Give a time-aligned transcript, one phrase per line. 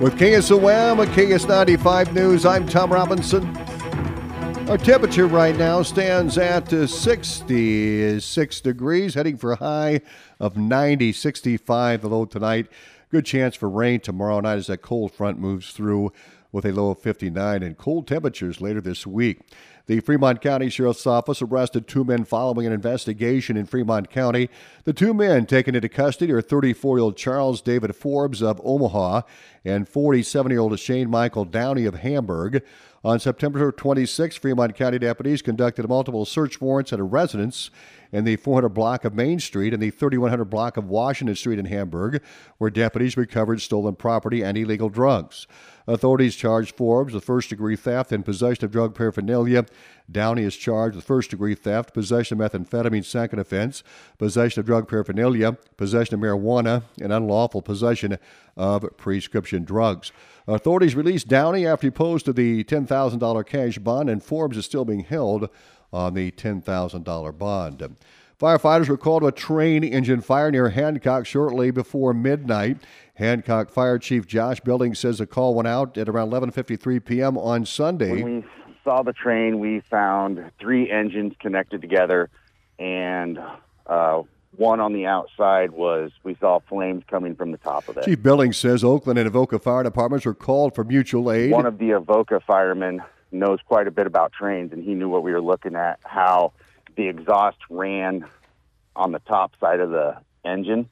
[0.00, 3.56] With KSOM and KS95 News, I'm Tom Robinson.
[4.68, 10.00] Our temperature right now stands at uh, 66 degrees, heading for a high
[10.40, 12.66] of 90, 65 the low tonight.
[13.10, 16.12] Good chance for rain tomorrow night as that cold front moves through
[16.50, 19.40] with a low of 59 and cold temperatures later this week.
[19.86, 24.48] The Fremont County Sheriff's Office arrested two men following an investigation in Fremont County.
[24.84, 29.22] The two men taken into custody are 34 year old Charles David Forbes of Omaha
[29.64, 32.62] and 47 year old Shane Michael Downey of Hamburg.
[33.04, 37.68] On September 26, Fremont County deputies conducted multiple search warrants at a residence
[38.12, 41.64] in the 400 block of Main Street and the 3100 block of Washington Street in
[41.64, 42.22] Hamburg,
[42.58, 45.48] where deputies recovered stolen property and illegal drugs.
[45.88, 49.64] Authorities charged Forbes with first degree theft and possession of drug paraphernalia.
[50.10, 53.82] Downey is charged with first degree theft, possession of methamphetamine, second offense,
[54.18, 58.18] possession of drug paraphernalia, possession of marijuana, and unlawful possession
[58.56, 60.12] of prescription drugs.
[60.46, 65.04] Authorities released Downey after he posted the $10,000 cash bond, and Forbes is still being
[65.04, 65.48] held
[65.92, 67.96] on the $10,000 bond.
[68.42, 72.78] Firefighters were called to a train engine fire near Hancock shortly before midnight.
[73.14, 77.38] Hancock Fire Chief Josh Building says the call went out at around 11:53 p.m.
[77.38, 78.22] on Sunday.
[78.22, 78.44] When we
[78.84, 82.30] saw the train, we found three engines connected together,
[82.78, 83.38] and
[83.86, 84.22] uh,
[84.56, 88.04] one on the outside was we saw flames coming from the top of it.
[88.04, 91.50] Chief Billings says Oakland and Avoca fire departments were called for mutual aid.
[91.50, 95.22] One of the Avoca firemen knows quite a bit about trains, and he knew what
[95.22, 96.52] we were looking at, how
[96.96, 98.26] the exhaust ran
[98.94, 100.88] on the top side of the engine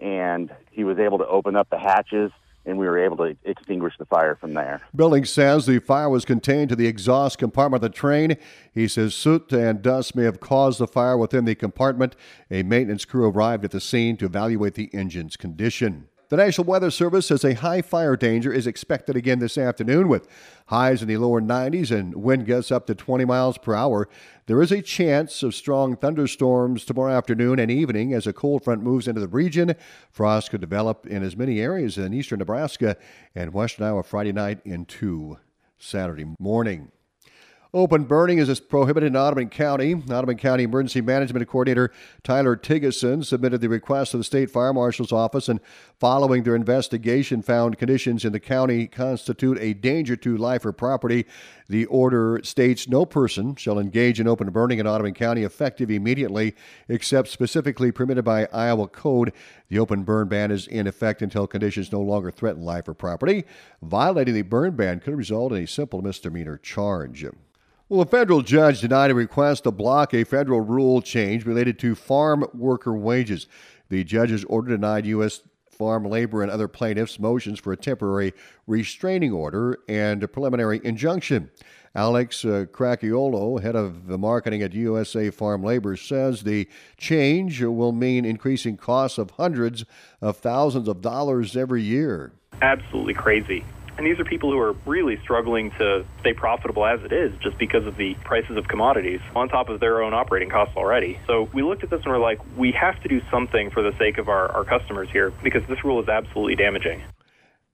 [0.00, 2.32] and he was able to open up the hatches
[2.66, 4.80] and we were able to extinguish the fire from there.
[4.94, 8.36] Building says the fire was contained to the exhaust compartment of the train.
[8.72, 12.16] He says soot and dust may have caused the fire within the compartment.
[12.50, 16.08] A maintenance crew arrived at the scene to evaluate the engine's condition.
[16.30, 20.28] The National Weather Service says a high fire danger is expected again this afternoon with
[20.66, 24.08] highs in the lower 90s and wind gusts up to 20 miles per hour.
[24.46, 28.80] There is a chance of strong thunderstorms tomorrow afternoon and evening as a cold front
[28.80, 29.74] moves into the region.
[30.12, 32.96] Frost could develop in as many areas in eastern Nebraska
[33.34, 35.36] and western Iowa Friday night into
[35.78, 36.92] Saturday morning.
[37.72, 39.94] Open burning is prohibited in Audubon County.
[39.94, 41.92] Audubon County Emergency Management Coordinator
[42.24, 45.60] Tyler Tiggeson submitted the request to the State Fire Marshal's office and
[45.96, 51.26] following their investigation found conditions in the county constitute a danger to life or property.
[51.68, 56.56] The order states no person shall engage in open burning in Audubon County effective immediately
[56.88, 59.32] except specifically permitted by Iowa code.
[59.68, 63.44] The open burn ban is in effect until conditions no longer threaten life or property.
[63.80, 67.24] Violating the burn ban could result in a simple misdemeanor charge.
[67.90, 71.96] Well, a federal judge denied a request to block a federal rule change related to
[71.96, 73.48] farm worker wages.
[73.88, 75.40] The judge's order denied U.S.
[75.72, 78.32] Farm Labor and other plaintiffs' motions for a temporary
[78.68, 81.50] restraining order and a preliminary injunction.
[81.96, 87.90] Alex uh, Cracchiolo, head of the marketing at USA Farm Labor, says the change will
[87.90, 89.84] mean increasing costs of hundreds
[90.20, 92.30] of thousands of dollars every year.
[92.62, 93.64] Absolutely crazy.
[94.00, 97.58] And these are people who are really struggling to stay profitable as it is just
[97.58, 101.20] because of the prices of commodities on top of their own operating costs already.
[101.26, 103.94] So we looked at this and we're like, we have to do something for the
[103.98, 107.02] sake of our, our customers here because this rule is absolutely damaging.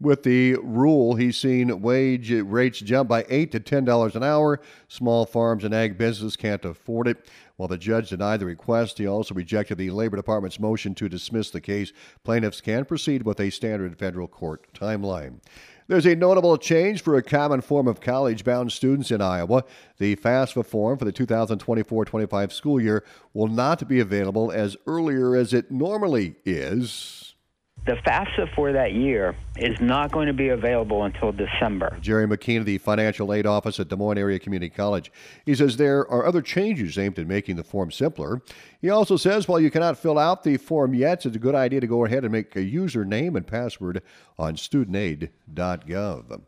[0.00, 4.60] With the rule, he's seen wage rates jump by eight to ten dollars an hour.
[4.88, 7.30] Small farms and ag businesses can't afford it.
[7.54, 11.50] While the judge denied the request, he also rejected the Labor Department's motion to dismiss
[11.50, 11.92] the case.
[12.24, 15.38] Plaintiffs can proceed with a standard federal court timeline.
[15.88, 19.62] There's a notable change for a common form of college bound students in Iowa.
[19.98, 25.36] The FAFSA form for the 2024 25 school year will not be available as earlier
[25.36, 27.35] as it normally is
[27.84, 31.96] the FAFSA for that year is not going to be available until December.
[32.00, 35.12] Jerry McKean of the Financial Aid Office at Des Moines Area Community College.
[35.44, 38.42] He says there are other changes aimed at making the form simpler.
[38.80, 41.80] He also says while you cannot fill out the form yet, it's a good idea
[41.80, 44.02] to go ahead and make a username and password
[44.36, 46.40] on studentaid.gov.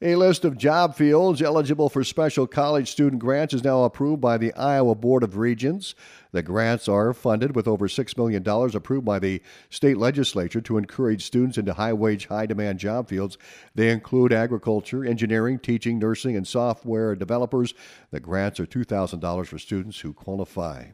[0.00, 4.38] A list of job fields eligible for special college student grants is now approved by
[4.38, 5.96] the Iowa Board of Regents.
[6.30, 11.24] The grants are funded with over $6 million approved by the state legislature to encourage
[11.24, 13.38] students into high wage, high demand job fields.
[13.74, 17.74] They include agriculture, engineering, teaching, nursing, and software developers.
[18.12, 20.90] The grants are $2,000 for students who qualify.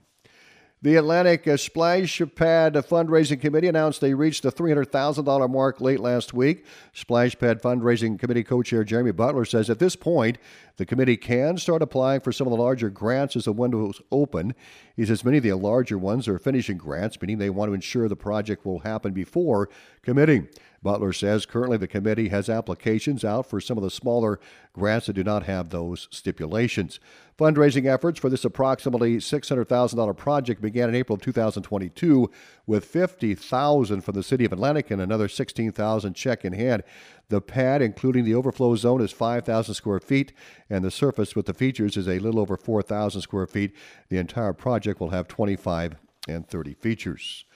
[0.84, 6.34] The Atlantic uh, Splash Pad Fundraising Committee announced they reached the $300,000 mark late last
[6.34, 6.66] week.
[6.92, 10.36] Splash Pad Fundraising Committee co chair Jeremy Butler says at this point,
[10.76, 14.54] the committee can start applying for some of the larger grants as the windows open.
[14.94, 18.06] He says many of the larger ones are finishing grants, meaning they want to ensure
[18.06, 19.70] the project will happen before
[20.02, 20.48] committing.
[20.84, 24.38] Butler says currently the committee has applications out for some of the smaller
[24.75, 27.00] grants that do not have those stipulations.
[27.38, 32.31] Fundraising efforts for this approximately $600,000 project began in April of 2022
[32.66, 36.82] with 50,000 from the city of Atlantic and another 16,000 check in hand.
[37.31, 40.34] The pad, including the overflow zone, is 5,000 square feet,
[40.69, 43.75] and the surface with the features is a little over 4,000 square feet.
[44.10, 45.96] The entire project will have 25
[46.28, 47.46] and 30 features.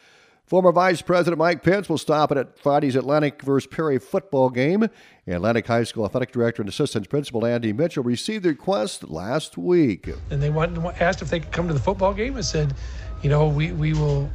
[0.48, 4.88] Former Vice President Mike Pence will stop at Friday's Atlantic versus Perry football game.
[5.26, 10.08] Atlantic High School Athletic Director and Assistant Principal Andy Mitchell received the request last week.
[10.30, 12.74] And they went, asked if they could come to the football game and said,
[13.22, 14.30] you know, we, we will,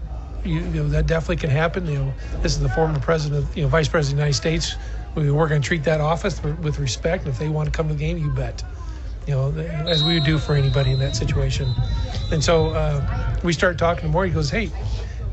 [0.46, 1.88] you, know, that definitely can happen.
[1.88, 2.14] You know,
[2.44, 4.76] this is the former president, you know, Vice President of the United States.
[5.16, 7.24] We, we're going to treat that office with respect.
[7.24, 8.64] And if they want to come to the game, you bet
[9.26, 9.52] you know,
[9.88, 11.74] as we would do for anybody in that situation.
[12.32, 14.26] And so uh, we start talking more.
[14.26, 14.70] He goes, "Hey,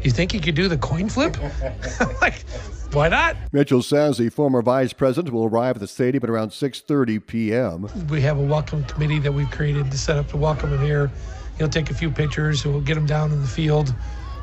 [0.02, 1.36] you think you could do the coin flip?
[2.22, 2.44] like,
[2.92, 3.36] why not?
[3.52, 7.88] Mitchell says the former vice president will arrive at the stadium at around 6:30 p.m.
[8.08, 11.10] We have a welcome committee that we've created to set up to welcome him here.
[11.58, 12.64] He'll take a few pictures.
[12.64, 13.94] We'll get him down in the field,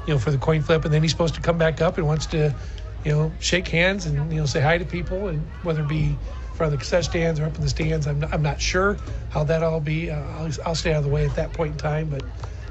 [0.05, 2.05] you know, for the coin flip, and then he's supposed to come back up and
[2.05, 2.53] wants to,
[3.03, 6.17] you know, shake hands and you know say hi to people, and whether it be
[6.57, 8.97] front of the cassette stands or up in the stands, I'm not, I'm not sure
[9.29, 10.09] how that all be.
[10.09, 12.23] Uh, I'll, I'll stay out of the way at that point in time, but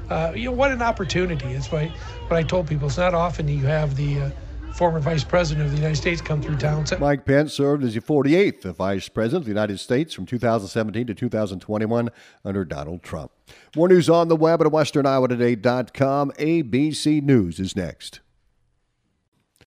[0.09, 1.47] uh, you know, what an opportunity.
[1.47, 2.87] It's what, what I told people.
[2.87, 4.29] It's not often you have the uh,
[4.73, 6.85] former vice president of the United States come through town.
[6.99, 11.13] Mike Pence served as the 48th vice president of the United States from 2017 to
[11.13, 12.09] 2021
[12.45, 13.31] under Donald Trump.
[13.75, 16.31] More news on the web at westerniowatoday.com.
[16.31, 18.19] ABC News is next.